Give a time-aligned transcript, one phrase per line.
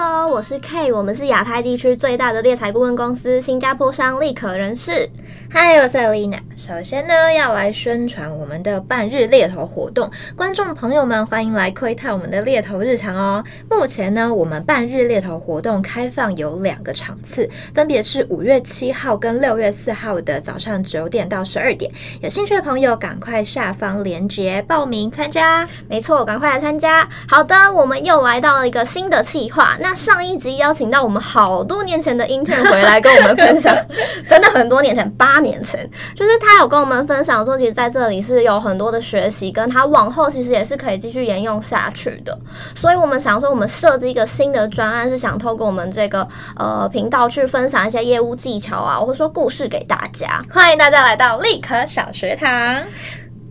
[0.00, 5.10] Hello，我是 K，我们是亚太地区最大的猎才顾问公司——新加坡商立可人事。
[5.50, 6.38] 嗨，我是 Alina。
[6.58, 13.44] 首先呢，要来宣传我们的半日猎头活动，观众朋友们欢迎来窥探我们的猎头日常哦。
[13.70, 21.88] 目前呢，我们半日猎头活动开放有两个场次，分别是五月七号跟六月四号的早上九点到十二点。
[22.20, 25.66] 有兴趣的朋友，赶快下方链接报名参加。
[25.88, 27.08] 没错，赶快来参加。
[27.28, 29.76] 好的，我们又来到了一个新的企划。
[29.80, 33.72] 那上一集邀请到我们好多年前的 intern 回来跟我们分享，
[34.28, 35.38] 真的很多年前八。
[35.38, 42.36] 年前，就是他他有跟我们分享说，其实在这里是有很多的学习，跟他往后其实也是可以继续沿用下去的。
[42.74, 50.40] 所以，我们想说，我们设置一个新的专案，是想透过我们这个呃频道去分享一些业务技巧啊，或者说故事给大家。
[50.50, 52.48] 欢迎大家来到立可小学堂。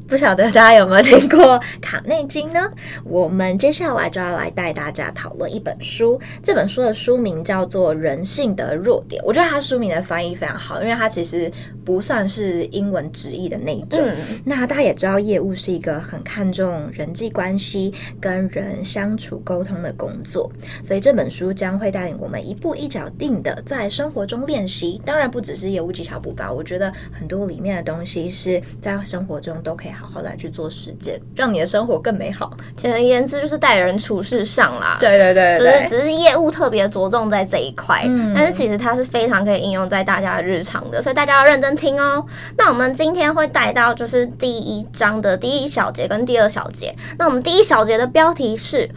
[0.07, 2.71] 不晓得大家有没有听过卡内基呢？
[3.03, 6.17] 我们接下来就要来带大家讨论一本书。
[6.41, 9.21] 这本书的书名叫做《人性的弱点》。
[9.25, 11.51] 我觉得它书名的翻译非常好，因为它其实
[11.83, 13.99] 不算是英文直译的那种。
[14.01, 20.49] 嗯、那大家也知道，业务是一个很看重人际关系、跟人相处沟通的工作，
[20.85, 25.01] 所以这本书将会带领我们一步一脚印的在生活中练习。
[25.03, 29.91] 当然，不只是业务技巧部分，我觉得很多里面的东西是在生活中都可以。
[29.99, 32.51] 好好来去做实践，让你的生活更美好。
[32.75, 34.97] 简而言之，就是待人处事上啦。
[34.99, 42.25] 对对对，对，就是只是业务特别着重在这一块，嗯，但是其实它是非常可以应用在大家的日常的，所以大家要认真听哦。
[42.57, 46.95] 那我们今天会带到就是第一章的第一小节跟第二小节。
[47.17, 48.89] 那我们第一小节的标题是。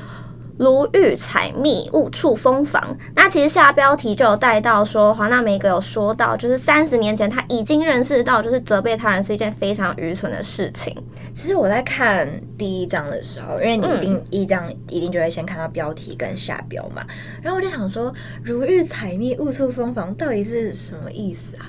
[0.60, 2.94] 如遇采蜜，误触蜂房。
[3.16, 10.94] 那其实下标题就有带到说，华纳梅格有说到，就是三十年前他已经认识到，就是责备他人是一件非常愚蠢的事情。
[11.34, 17.02] 其实我在看第一章的时候，因为你一定一章一定就会先看到标题跟下标嘛，
[17.40, 18.12] 然后我就想说，
[18.44, 21.64] 如遇采蜜，误触蜂房到底是什么意思啊？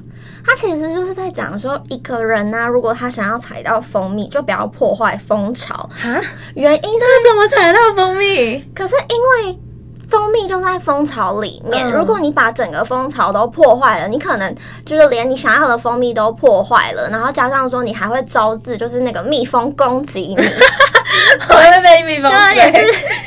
[0.46, 6.22] 他其实就是在讲说，一个人呢、啊，如果他想要采到蜂蜜，就不要破坏蜂巢啊。
[6.56, 8.60] 原因是什么采到蜂蜜？
[8.74, 9.60] 可是因为
[10.10, 14.56] 蜂蜜就在蜂巢里面，嗯、如果你把整个蜂巢都破坏了，你可能
[14.86, 20.36] 就是连你想要的蜂蜜都破坏了，然后加上说你还会招致就是那个蜜蜂攻击你，
[21.50, 22.30] 我会被蜜蜂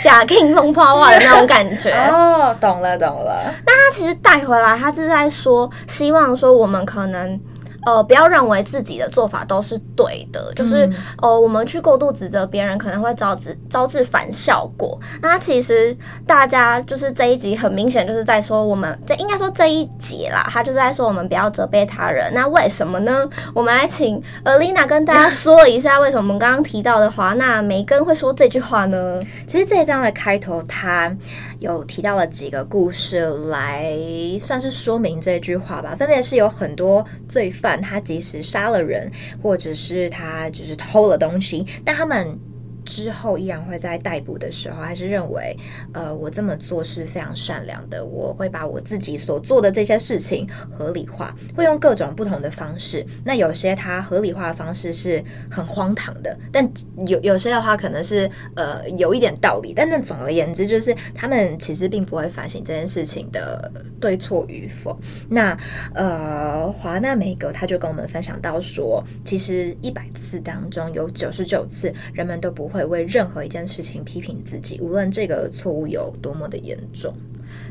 [0.05, 1.91] 假 king 蜂泡化的那种感觉。
[2.13, 3.43] 哦，懂了懂了。
[3.65, 7.41] 那他其实带回来，他是在说，希望说我们可能。
[7.85, 14.99] 呃，不要认为自己的做法都是对的，就是、嗯、呃，我们去过度指责别人，可能会招致招致反效果。
[15.21, 15.97] 那其实
[16.27, 22.33] 大家就是这一集很明显就是在说我们，这应该说这一节啦，他就是在说我们不要责备他人。
[22.33, 23.29] 那为什么呢？
[23.53, 29.21] 我们来请 Alina 跟大家说一下，为什么我们刚刚提到的华纳梅根会说这句话呢？
[29.47, 31.15] 其实这一章的开头，他
[31.59, 33.93] 有提到了几个故事来
[34.41, 37.74] 算是说明这句话吧，分别是有很多罪犯。
[37.81, 39.11] 他即使杀了人，
[39.43, 42.39] 或者是他就是偷了东西，但他们。
[42.85, 45.57] 之后依然会在逮捕的时候，还是认为，
[45.93, 48.05] 呃，我这么做是非常善良的。
[48.05, 53.05] 我会把我自己所做的这些事情合理化，会用各种不同的方式。
[53.25, 56.69] 那有些他合理化的方式是很荒唐的，但
[57.07, 59.73] 有有些的话可能是呃有一点道理。
[59.75, 64.99] 但那总而言之，就是他们其实并不会反省这件事情的对错与否。
[65.29, 65.57] 那
[65.95, 72.85] 呃，华纳梅格他就跟我们分享到说，其实一百次当中有九十九次人们都不会。
[72.85, 77.13] 为任何一件事情批评自己，无论这个错误有多么的严重。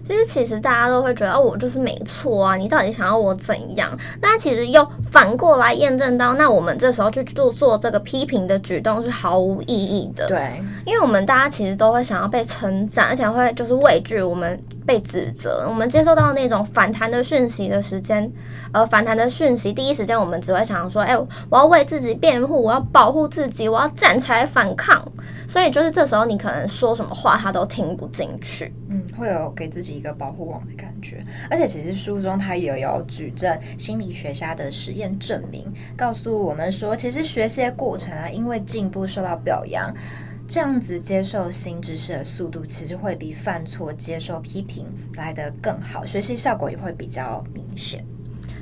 [0.05, 3.97] 其实，其实大家都会觉得，哦，我就是没错啊，你到底想要我怎样？
[4.21, 10.27] 那其实又反过来验证到，那我们这时候去做做这个批评的举动是毫无意义的。
[10.27, 15.65] 对，因为我们大家其实都会想要被称赞，而且会就是畏惧我们被指责。
[15.67, 18.29] 我们接受到那种反弹的讯息的时间，
[18.73, 21.17] 呃，反弹的讯息，第一时间我们只会想说，哎，
[21.49, 25.01] 我要为自己辩护，我要保护自己，我要站起来反抗。
[25.47, 28.73] 所以就是这时候，你可能说什么话，他都听不进去。
[28.89, 29.93] 嗯，会有给自己。
[29.93, 39.93] 一个保护网的感觉，而且其实书中他也有举证心理学家的实验证明，告诉我们说，其实学习的过程啊，因为进步受到表扬，
[40.47, 44.85] 这样子接受新知识的速度，其实会比犯错接受批评
[45.15, 48.03] 来得更好，学习效果也会比较明显。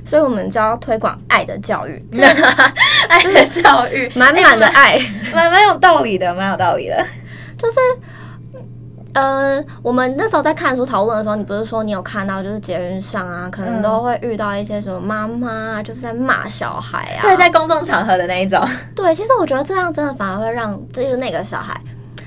[0.06, 2.04] 所以，我们就要推广爱的教育，
[3.08, 4.98] 爱的教育， 满满的爱，
[5.34, 7.06] 蛮蛮有道理的，蛮有道理的，
[7.58, 7.78] 就是。
[9.14, 17.22] 呃，我们那时候在看书讨论的时候，你不是说你有看到，就是捷运上啊，可能都会遇到一些什么妈妈啊，就是在骂小孩啊。
[17.22, 18.64] 对，在公众场合的那一种。
[18.96, 21.80] 对，其实我觉得这样真的反而会让，就是那个小孩。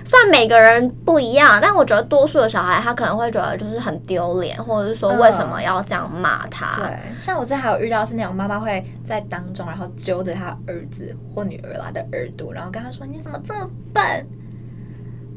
[0.07, 6.77] 虽然每个人不一样，但我觉得多数的小孩他可能会觉得就是很丢脸，或者是说为什么要这样骂他？
[6.77, 6.87] 对，
[7.19, 14.27] 像我之前还有遇到是那种妈妈会在当中，然后揪着他儿子或女儿来的耳朵，然后跟他说：“你怎么这么笨？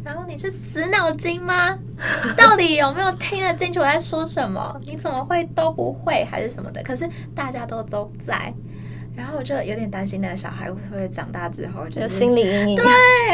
[0.08, 1.78] 然后你是死脑筋吗？
[2.38, 4.74] 到底有没有听得进去我在说什么？
[4.86, 6.82] 你怎么会都不会还是什么的？
[6.82, 7.06] 可是
[7.36, 8.54] 大家都都在。”
[9.18, 12.86] 然后我就有点担心那个小孩会不会长大之后就是心理阴影，对，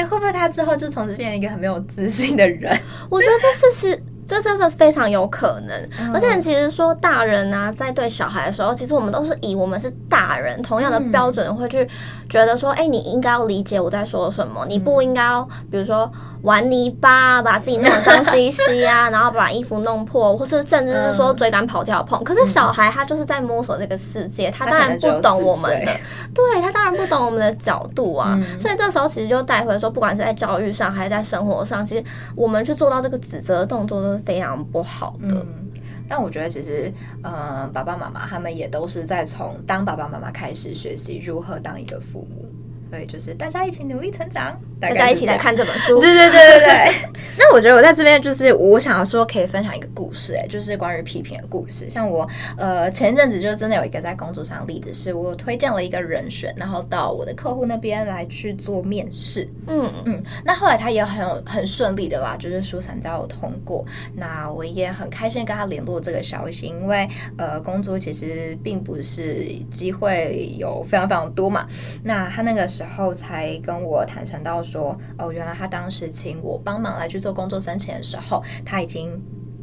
[0.05, 2.75] 会不会他之后就从此变成一个很没有自信的人？
[3.07, 5.77] 我觉得这是是 这真的非常有可能。
[5.99, 11.87] 嗯、而且其实说大人啊，在对小孩的时候，其实我们都是以我们是大人同样的标准会去
[12.29, 16.11] 觉得说，哎、嗯，你应该要理解我在说什么，你不应该要，比如说。
[16.43, 22.21] 玩泥巴，把自己弄得脏兮兮啊， 然后把衣服弄破，或是甚至是说追赶跑跳碰。
[22.23, 25.91] 可是小孩他就是在摸索这个世界，他当然不懂我们的，
[26.35, 28.37] 对，他当然不懂我们的角度啊。
[28.59, 32.03] 所以这时候其实就带回说，不管是在教育上还是在生活上，其实
[32.35, 35.37] 我们去做到这个指责的动作都是非常不好的。
[36.09, 36.91] 但我觉得其实，
[37.23, 42.45] 呃，爸爸妈妈他们也都是在从当爸爸妈妈开始学习如何当一个父母。
[42.93, 45.99] 对，就是大家一起努力成长，大家一起来看这本书。
[45.99, 46.93] 对对对对对。
[47.39, 51.89] 那我觉得我在这边就是我想要说，可以分享一个故事，哎，就是关于批评的故事。
[51.89, 59.49] 像我呃前一阵子就真的有一个在工作上的例子，是我推荐了一个人选，然后到我的客户那边来去做面试。
[59.65, 60.23] 嗯嗯。
[60.45, 63.83] 那后来他也很有很顺利的啦，就是书审都有通过。
[64.15, 71.67] 那我也很开心跟他联络这个消息，因为呃工作其实并不是机会有非常非常多嘛。
[72.03, 72.82] 那他那个时候。
[72.83, 79.09] 然后才跟我坦诚到说，哦，原来他当时请我帮忙来去做工作申请的时候，他已经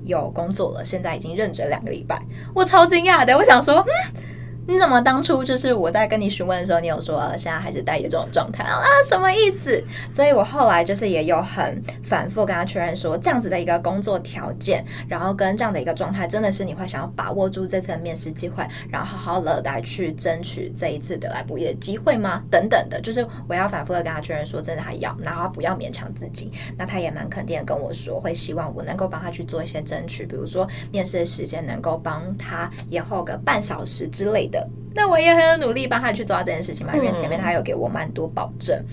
[0.04, 2.18] 有工作了，现在已经任职两个礼拜，
[2.54, 3.84] 我超惊讶的，我想说，
[4.14, 4.39] 嗯。
[4.70, 8.80] 你怎么当初就是我在跟你询问的时候，你有说现在还是待业这种状态啊？
[9.04, 9.82] 什么意思？
[10.08, 22.40] 所以我后来就是也有很反复跟他确认说，这样子的一个工作条件，然后跟这样的一个状态，真的是你会想要把握住这次的面试机会，然后好好的来去争取这一次得来不易的机会吗？
[22.48, 26.52] 等等的，就是我要反复的跟他确认说，真的还要，然后不要勉强自己。
[26.78, 34.59] 那他也蛮肯定的跟我说，会希望我能够帮他去做一些争取，比如说面试的时间能够帮他延后个半小时之类的。
[34.94, 38.84] 那我也很有努力帮他去做到这件事情嘛，因为前面他有给我蛮多保证，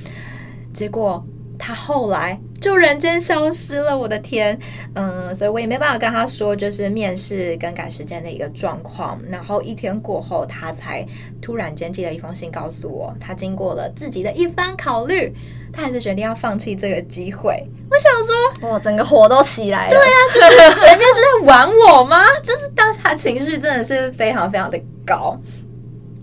[0.73, 1.25] 结果
[1.57, 4.57] 他后来就人间消失了，我的天，
[4.93, 9.19] 嗯，所以我也没办法跟他说就是面试更改时间的一个状况。
[9.27, 11.03] 然后一天过后，他才
[11.41, 15.33] 突然间寄了一封信告诉我，他经过了自己的一番考虑，
[15.71, 17.63] 他还是决定要放弃这个机会。
[17.89, 19.89] 我想说，哇，整个火都起来了。
[19.89, 22.25] 对啊，就是 前面是在玩我吗？
[22.43, 25.39] 就是当下情绪真的是非常非常的高。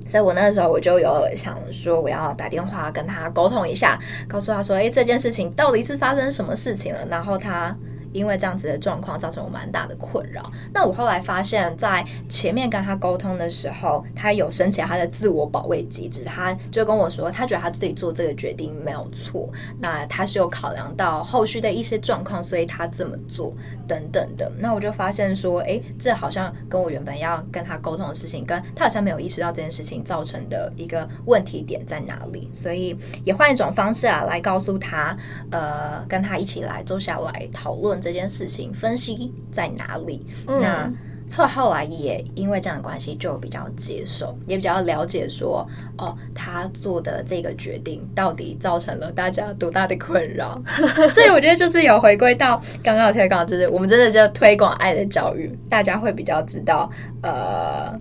[0.06, 3.98] 所以我那个时候我就有想说，我要打电话跟他沟通一下，
[4.28, 7.06] 告诉他说，诶，这件事情到底是发生什么事情了？
[7.10, 7.74] 然后他。
[8.14, 10.50] 因为这样子的状况造成我蛮大的困扰。
[10.72, 19.50] 那我后来发现，在前面跟他沟通的时候，他有升起他的自我保卫机制，他就跟我说，他觉得他自己做这个决定没有错。
[19.80, 23.52] 那他是有考量到后续的一些状况，所以他这么做
[23.88, 24.50] 等等的。
[24.58, 32.48] 那我就发现说，诶，这好像跟我原本要跟他沟通的事情，跟他好像没有意识到这件事情造成的一个问题点在哪里。
[32.52, 35.16] 所以也换一种方式啊，来告诉他，
[35.50, 38.00] 呃，跟他一起来坐下来讨论。
[38.04, 40.26] 这件事情分析在哪里？
[40.46, 40.92] 嗯、那
[41.30, 50.62] 他后来也因为这样的关系，就比较接受，也比较了解说，哦，他做的这个决定到底造成了大家多大的困扰。
[51.08, 56.90] 所以我觉得就是有回归到刚刚的推广，就是我们真的就推广爱的教育，大家会比较知道，
[57.22, 57.98] 呃，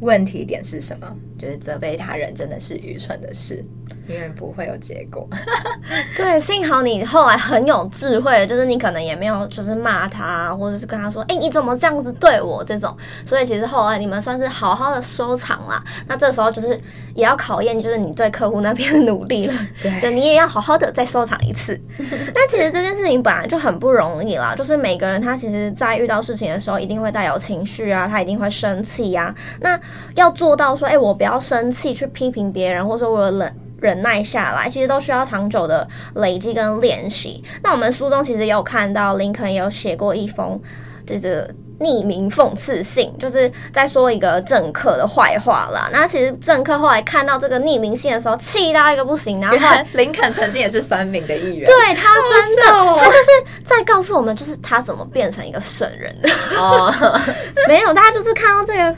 [0.00, 3.64] 问题点是什么，就是责备他人真的是愚蠢的事。
[4.08, 5.28] 永远不会有结果。
[6.16, 15.82] 对，幸好你后来很有智慧，就是你可能也没有就是骂他，或者是跟他说：“哎，你怎么这样子对我？”这种，所以其实后来你们算是好好的收场啦。
[16.06, 16.80] 那这时候就是
[17.14, 19.54] 也要考验，就是你对客户那边的努力了。
[19.80, 21.80] 对，就你也要好好的再收场一次。
[21.98, 29.34] 那其实这件事情本来就很不容易啦，就是每个人他其实在遇到事情的时候，一定会带有情绪啊，他一定会生气呀。
[29.60, 29.78] 那
[30.14, 33.50] 要做到说：“哎，我不要生气去批评别人，或者说我冷。”
[33.82, 37.42] 忍耐下来，其实都需要长久的累积跟练习。
[37.62, 40.58] 那我们书中其实也有看到，林肯有写过一封，
[41.04, 45.88] 就是匿名讽刺信，就是在说一个政客的坏话啦。
[45.92, 49.40] 那其实政客后来看到这个匿名信的时候，气到一个不行。
[49.40, 56.28] 然后林肯曾经也是三名的议员，对他真的，哦、他就是在告诉我们，就是他怎么变成一个圣人的。
[56.58, 56.92] 哦，
[57.66, 58.96] 没有，大家就是看到这个。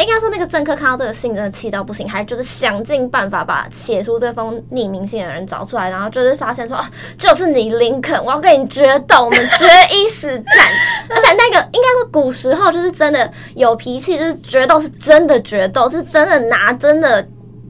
[0.00, 10.66] 应该说那个政客看到这个信真的气到不行，还就是想尽办法把写出这封匿名信的人找出来，然后就是发现说，啊，就是你林肯，我要跟你决斗，我们决一死战。
[11.10, 17.26] 而且那个应该说古时候就是真的有脾气，就是决斗是真的决斗，是真的拿真的。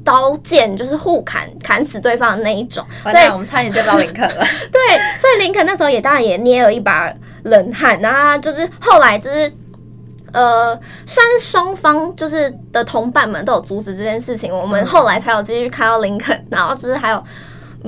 [0.07, 2.87] 刀剑就是互砍，砍死对方的那一种。
[3.03, 4.47] 所以我们差点见到林肯了。
[4.71, 4.81] 对，
[5.19, 7.13] 所以林肯那时候也当然也捏了一把
[7.43, 8.01] 冷汗。
[8.01, 9.53] 然后就是后来就是，
[10.33, 16.47] 呃，算是双方就是的同伴们都有阻止这件事情，我们后来才有继续看到林肯。
[16.53, 17.21] 然后就是还有。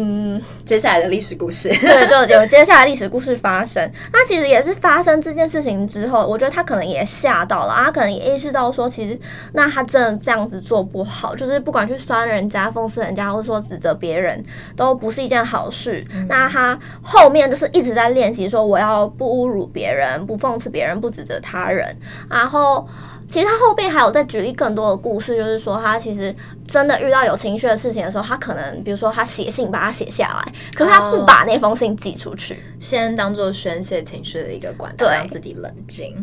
[0.00, 3.90] 嗯，接下来的历史故事， 对，就有接下来历史故事发生。
[4.12, 9.18] 那其实也是发生这件事情之后，我觉得他可能也吓到了，他可能也意识到说，其实
[9.54, 14.40] 那他真的这样子做不好，就是不管去酸人家、讽刺人家，或者说指责别人，
[14.76, 16.06] 都不是一件好事。
[16.14, 21.96] 嗯、那他后面就是一直在练习说，我要不侮辱别人、不讽刺别人、不指责他人，
[22.30, 22.88] 然后。
[23.28, 26.34] 其实他后边还有在举例更多的故事，就是说他其实
[26.66, 36.16] 真的遇到有情绪的事情的时候，他可能比如说他写信把它写下来，可是他不把那封信寄出去，先当做宣泄情绪的一个管道，让自己冷静，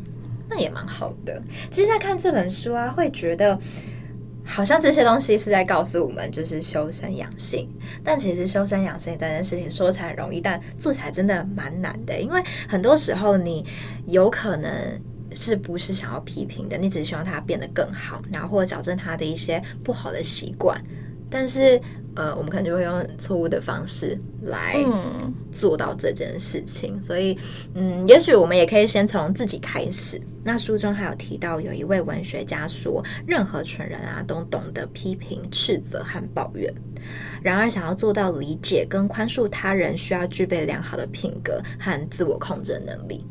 [0.49, 1.39] 那也蛮好的。
[1.69, 3.55] 其实，在看这本书啊，会觉得
[4.43, 7.69] 好像这些东西是在告诉我们，就是修身养性。
[8.03, 13.63] 但其实修身养性这件事情说起来容易，但做起来真的蛮难的，因为很多时候你
[14.07, 14.71] 有可能。
[15.35, 16.77] 是不是想要批评的？
[16.77, 20.81] 你只是希望他变得更好，然后或者矫正他的一些不好的习惯。
[21.29, 21.81] 但是，
[22.15, 24.77] 呃，我们可能就会用错误的方式来
[25.51, 26.95] 做到这件事情。
[26.95, 27.37] 嗯、所以，
[27.73, 30.21] 嗯，也许我们也可以先从自己开始。
[30.43, 36.71] 那书中还有提到，有一位文学家说，任何蠢人啊，都懂得批评、斥责和抱怨。
[37.41, 43.25] 然而，想要做到理解跟宽恕他人，需要具备良好的品格和自我控制能力。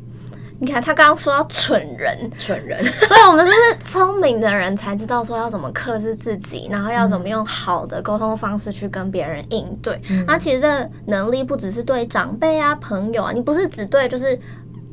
[0.57, 10.01] 你看，他刚刚说到蠢人，蠢人， 所以我们就是聪明的人才知道说要怎么克制自己，然后要怎么用好的沟通方式去跟别人应对。
[10.09, 14.39] 嗯、那其实这能力不只是对长辈啊、朋友啊，你不是只对就是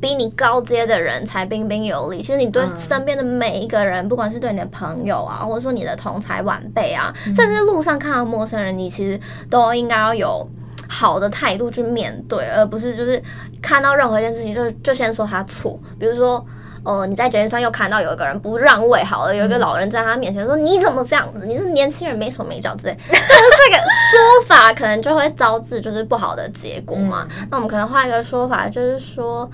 [0.01, 2.21] 比你高阶的人才彬彬有礼。
[2.21, 9.17] 其实你对身边的每一个人，嗯、不管是对你的朋友啊，或者说你的同才晚辈啊，嗯、甚至路上看到陌生人，你其实
[9.49, 10.45] 都应该要有。
[10.93, 13.21] 好的态度去面对，而不是就是
[13.59, 15.79] 看到任何一件事情就就先说他错。
[15.97, 16.45] 比如说，
[16.83, 21.47] 呃，你在捷运上又看到有一个人不让位，好了，有一个老人在他面前说：“你怎么这样子？
[21.47, 27.27] 你是年轻人，没手没脚之类。”就 是这个说法可能就会招致就是不好的结果嘛。
[27.39, 29.49] 嗯、那我们可能换一个说法，就是说，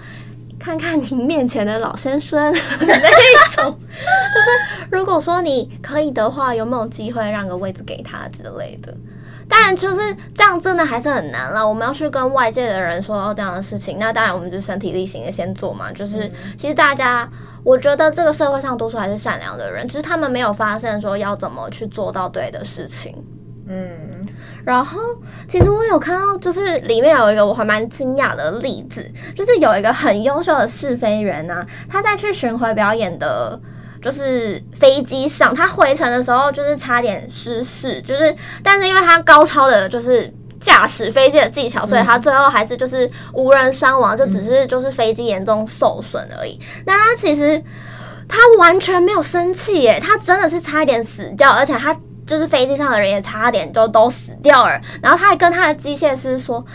[0.59, 3.77] 看看你面前的老先生 那一种，
[4.33, 8.93] 就是如果说你可以的话，有没有机会让个位置给他之类的？
[9.49, 11.67] 当然，就是这样，真的还是很难了。
[11.67, 15.91] 我们要去跟外界的人说到这样的事情，那当然我们就身体力行的先做嘛。
[15.91, 17.27] 就是其实大家，
[17.63, 23.15] 我觉得这个社会上多数还是善良的人，只是他们没有发现说要怎么去做到对的事情。
[23.67, 24.27] 嗯，
[24.63, 25.01] 然后
[25.47, 33.59] 其实我有看到，就是里面有一个我还蛮惊讶的例子，就是有一个很优秀的试飞员呢、啊，他在去巡回表演的。
[34.01, 46.59] 就是飞机上，他回程的时候就是差点失事，就是但是因为他高超的就是驾驶飞机的技巧，所以他最后还是就是无人伤亡，就只是就是飞机严重受损而已。
[46.85, 47.61] 那他其实
[48.27, 54.79] 他完全没有生气耶，他真的是差一点死掉，而且他就是飞机上的人也差点就都死掉了。
[55.01, 56.65] 然后他还跟他的机械师说。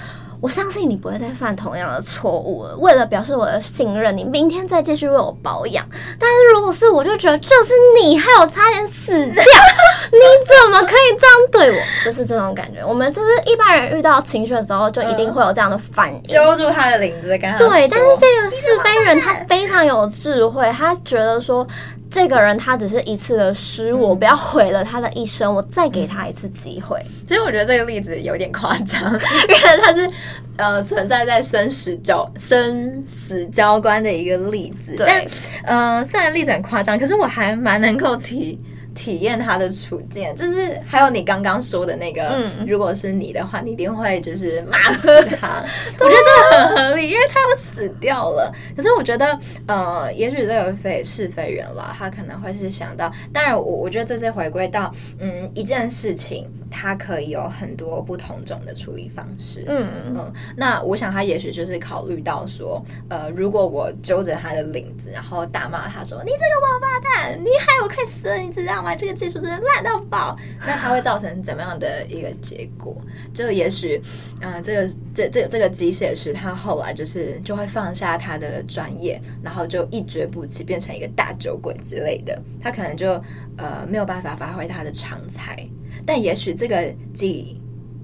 [0.44, 2.76] 我相信你不会再犯同样的错误了。
[2.76, 5.82] 为了表示我的信任，你明天再继续为我保养。
[6.18, 9.42] 但是如果是我，就觉得就是你害我差点死掉，
[10.12, 11.82] 你怎么可以这样对我？
[12.04, 12.84] 就是这种感觉。
[12.84, 17.56] 我们就是一般人遇到情绪的时候，就一定会有这样的反应，揪住他的领子，跟他。
[17.56, 21.66] 对，但是这个是非人他非常有智慧，他觉得说。
[22.14, 27.04] 这个人他只是一次的失误，我不要毁了他的一生，我再给他一次机会。
[27.26, 30.09] 其实我觉得这个例子有点夸张， 因为他是
[30.56, 34.94] 呃存在在生死交生死交关的一个例子。
[34.94, 35.26] 对但
[35.64, 38.56] 呃虽然例子很夸张，可是我还蛮能够提。
[38.94, 45.64] 体验他的处境，就是还有你刚刚说的那个，嗯、如果是你的话，你一定会就是骂死他。
[45.98, 48.52] 我觉得这个很合理，因为他要死掉了。
[48.76, 59.64] 可是我觉得，呃，也许这个非是非人了，他可能会是想到，当然我我觉得这是回归到，嗯，一件事情，他可以有很多不同种的处理方式。
[59.66, 68.95] 嗯嗯，那我想他也许就是考虑到说，呃，如果我揪着他的领子，然后大骂他说：“你这个王八蛋，你害我快死了，你知道吗？”吗？
[68.95, 70.37] 这个技术真的烂到爆。
[70.61, 72.97] 那它会造成怎么样的一个结果？
[73.33, 74.00] 就也许，
[74.41, 82.41] 嗯、呃，这个这这这个机械师他后来就是就会放下他的专业，然后就一蹶不起，变成一个大酒鬼之类的。
[82.61, 83.12] 他可能就
[83.57, 85.57] 呃没有办法发挥他的长才。
[86.05, 87.61] 但也许这个机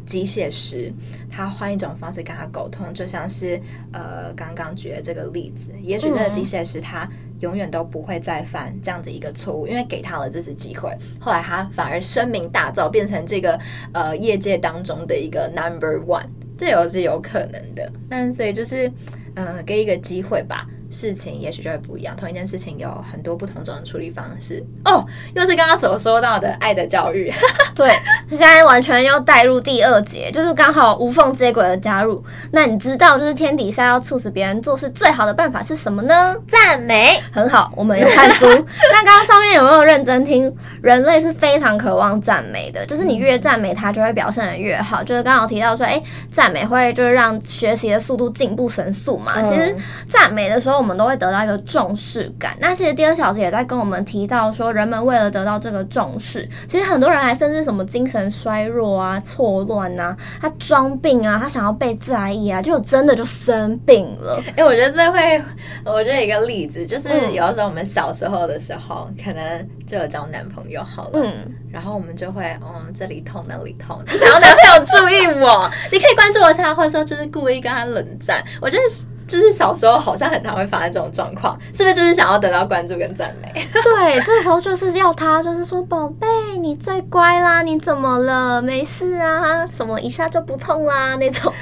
[0.07, 0.93] 机械师，
[1.31, 3.61] 他换一种方式跟他沟通，就像是
[3.93, 7.09] 呃刚刚举的这个例子，也许这个机械师他
[7.41, 13.59] 永远都不会再犯这样的一个错误，因为给他了这次机会，后来他反而声名大噪，变成这个
[13.93, 17.91] 呃业界当中的一个 number one，这也是有可能的。
[18.09, 18.91] 但所以就是
[19.35, 20.67] 呃给一个机会吧。
[20.91, 24.65] 事情也许就会不一样，同一件事情有很多不同种的处理方式。
[24.85, 27.33] 哦，又是刚刚所说到的爱的教育。
[27.77, 27.89] 对，
[28.29, 32.23] 他现在完全又带入第二节，就是刚好无缝接轨的加入。
[32.51, 36.37] 那你知道，就是天底下要促使别人做事最好的办法是什么呢？
[36.49, 37.21] 赞美。
[37.31, 38.47] 很好，我们有看书。
[38.47, 40.53] 那刚刚上面有没有认真听？
[40.83, 45.05] 人类是非常渴望赞美的，就是你越赞美他，就会表现的越好。
[45.05, 49.35] 就是刚好提到说，哎，赞美会就是让学习的速度进步神速嘛。
[49.37, 49.77] 嗯、其实
[50.09, 50.80] 赞美的时候。
[50.81, 52.57] 我们都会得到一个重视感。
[52.59, 64.43] 那其实第二小节也在跟我们提到说，人们为了得到这个重视，其实很多人还甚至什么精神衰弱啊、错乱啊，他装病啊，他想要被在意啊，就真的就生病了。
[64.49, 65.43] 哎、欸，我觉得这会，
[65.85, 78.43] 我觉得一个例子就是，有的时候我们小时候的时候，嗯、可能就有交男朋友好了，嗯，然后我们就会，嗯，这里痛那里痛，就想要男朋友注意我， 你可以关注我一下，或者说就是故意跟他冷战。
[78.61, 78.83] 我觉得。
[79.31, 81.95] 就是小时候好像很常会发生这种状况，是不是？
[81.95, 83.53] 就是想要得到关注跟赞美？
[83.73, 86.27] 对，这时候就是要他，就是说宝贝，
[86.59, 88.61] 你最乖啦，你怎么了？
[88.61, 91.53] 没事啊，什么一下就不痛啦那种，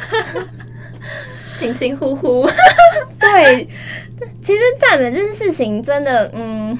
[1.54, 2.48] 轻轻呼呼。
[3.20, 3.68] 对，
[4.40, 6.78] 其实赞美这件事情真的，嗯，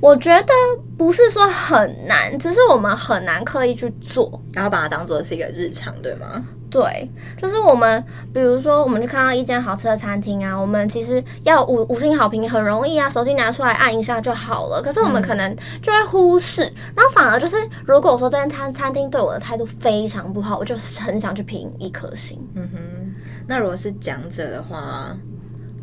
[0.00, 0.52] 我觉得
[0.96, 6.44] 不是说很难，只是我们很难刻意去做，然后把它当做是一个日常，对吗？
[6.70, 14.80] 对，就是我们，比如说，我们去看到一间好吃的餐厅啊，我们其实要五五星好评很容易啊，手机拿出来按一下就好了。
[14.80, 22.38] 可是我们可能就会忽视，嗯、然后反而就是，如果说这间餐餐厅对我的态度非常不好，我就很想去评一颗星。
[22.54, 25.16] 嗯哼，那如果是讲者的话。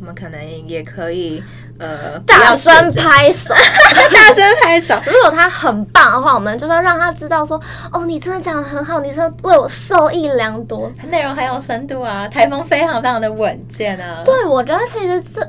[0.00, 1.42] 我们可能也可以，
[1.78, 3.52] 呃，大声拍手，
[4.12, 4.94] 大声拍手。
[5.06, 7.60] 如果他很棒的话，我们就是要让他知道说，
[7.92, 14.22] 哦，你真的讲的很好，你真的为我受益良多，内容很有深度啊，台风非常非常的稳健啊。
[14.24, 15.40] 对，我觉得其实这。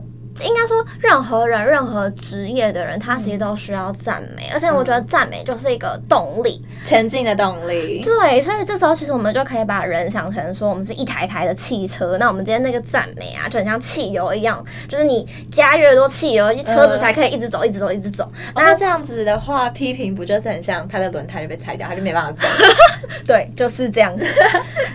[0.43, 8.02] 应该说，任何人、任何职业的人，他其实都需要赞美，嗯、而且我觉得赞美就是一个动力，前进的动力。
[8.04, 12.17] 对，所以这时候其实我们就可以把人想成说，我们是一台台的汽车。
[12.17, 18.32] 那我们今天那个赞美啊，就很像汽油一样，就是你加越多汽油，车子才可以一直走、一直走、一直走。
[18.56, 22.47] 那这样子的话，批评不就是很像它的轮胎就被拆掉，它就没办法走？
[23.28, 24.25] 对，就是这样子。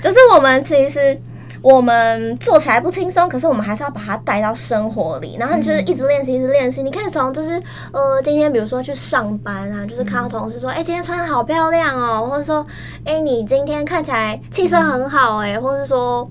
[0.02, 1.18] 就是我们其实。
[1.64, 6.83] 我们做起来不轻松，可是我们还是要把它带到生活里，然后你就是一直练习，一直练习。
[6.83, 7.53] 你可以从就是
[7.90, 12.66] 呃，今天比如说去上班啊，就是看到同事说，哎、欸，今天穿的好漂亮哦，或者说，
[13.07, 16.31] 哎、欸，你今天看起来气色很好，哎，或者是说，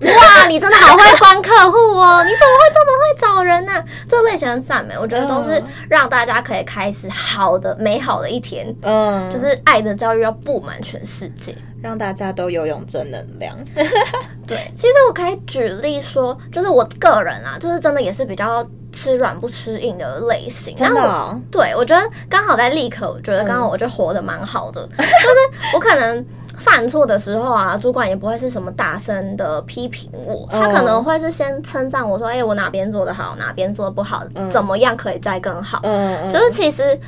[0.00, 3.84] 哇，你真的好会关客户哦，你怎么会这么会找人呢、啊？
[4.08, 8.74] 这类型的赞美，我觉得都是让大家可以开始好的、美好的一天。
[8.82, 11.54] 嗯，就是爱的教育要布满全世界。
[11.82, 13.54] 让大家都拥有正能量。
[14.48, 20.74] 对，其实我可以举例说，就是我个人啊，就是真的也是比较吃软不吃硬的类型。
[20.74, 21.38] 真的、哦？
[21.52, 24.80] 对，我觉得刚好在立刻，我觉得刚好我就活得蛮好的。
[24.96, 26.24] 嗯、就是我可能
[26.56, 35.80] 犯错的时候啊，主管也不会是什么大声的批评我，他可能会是先称赞我说：“哎、欸，我哪边做的好，哪边做的不好，嗯、怎么样可以再更好。
[35.82, 36.98] 嗯”嗯，就是其实。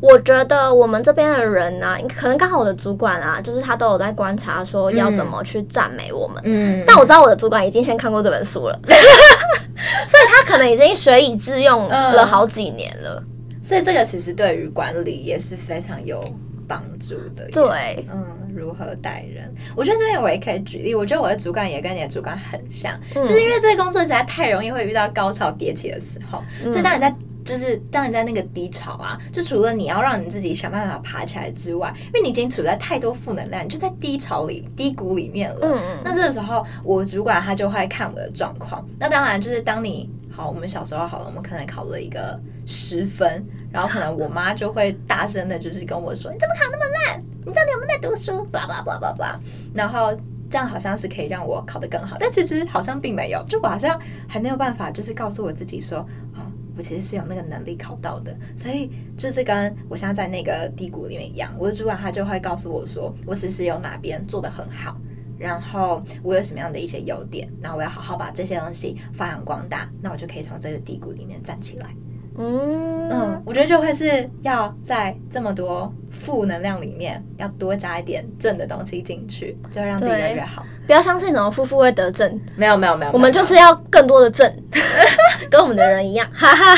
[0.00, 6.40] 我觉得我们这边的人啊，可能刚好我的主管啊，就是他都有在观察，说要怎么去赞美我们。
[6.44, 13.20] 嗯，但我知道我的主管已经先看过这本书了， 所以他可能已经学以致用了好几年了。
[13.20, 16.22] 嗯，所以这个其实对于管理也是非常有
[16.68, 17.48] 帮助的。
[17.50, 19.52] 对，嗯，如何待人？
[19.74, 20.94] 我觉得这边我也可以举例。
[20.94, 27.12] 我觉得我的主管也跟你的主管很像，嗯，就是因为这个工作实在太容易会遇到高潮迭起的时候，嗯，所以当你在。
[27.44, 35.60] 就是当你在那个低潮啊，就除了你要让你自己想办法爬起来之外，因为你已经处在太多负能量，你就在低潮里、低谷里面了。
[35.62, 35.98] 嗯嗯。
[36.04, 38.86] 那这个时候，我主管他就会看我的状况。
[38.98, 47.22] 那当然就是当你好，我们小时候好了，我们可能考了一个十分，然后可能我妈就会大声的，就是跟我说：“你怎么考那么烂？
[47.44, 49.40] 你到底有没有在读书？”巴拉巴拉巴拉巴拉。
[49.74, 50.12] 然后
[50.50, 55.98] 这样好像是可以让我考得更好，但其实好像并没有，就我好像还没有办法，就是告诉我自己说。
[56.34, 56.44] 哦
[56.76, 58.32] 我其实是有那个能力考到的。
[58.54, 64.96] 所以就是跟我现在在那个低谷里面一样，我的主管他就会告诉我说，我其实有哪边做得很好，
[65.36, 71.88] 然后我有什么样的一些优点，那我要好好把这些东西发扬光大，那我就可以从这个低谷里面站起来。
[72.38, 80.64] 嗯嗯，我觉得就会是要在这么多负能量里面，要多加一点正的东西进去，就会让自己越来越好。
[80.86, 84.50] 不要相信什么负负会得正，没有没有没有，我们就是要更多的正，
[85.50, 86.28] 跟我们的人一样。
[86.32, 86.74] 哈哈。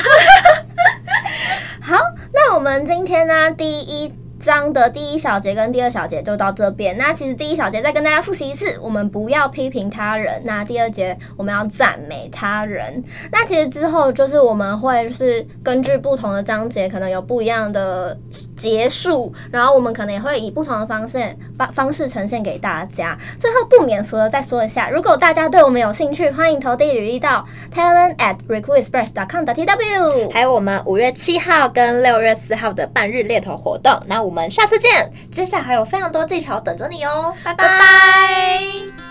[1.81, 1.97] 好，
[2.33, 4.13] 那我们今天呢，第一。
[4.41, 6.97] 章的第一小节跟第二小节就到这边。
[6.97, 10.43] 那其实第一小节再跟大家复习一次，我们不要批评他人。
[10.45, 13.05] 那第二节我们要赞美他人。
[13.31, 18.19] 那其实之后就是我们会是根据不同的章节，可能有不一样的
[18.61, 23.15] 结束，然后我们可能也会以不同的方式方方式呈现给大家。
[23.39, 30.33] 最后不免俗的再说一下，如果大家对我们有兴趣，欢迎投递履历到 talent at recruitexpress.com.tw。
[30.33, 34.01] 还有我们五月七号跟六月四号的半日猎头活动。
[34.07, 34.31] 那我。
[34.31, 37.65] 我们下次见，接下来还有非常多技巧等着你哦，拜拜。
[37.65, 39.10] 拜拜。